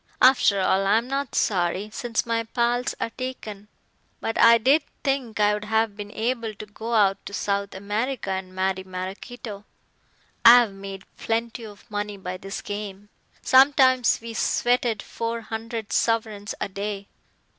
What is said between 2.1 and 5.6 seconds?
my pals are taken. But I did think